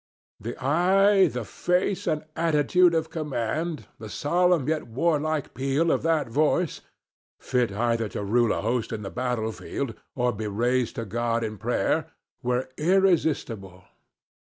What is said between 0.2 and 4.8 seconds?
The eye, the face and attitude of command, the solemn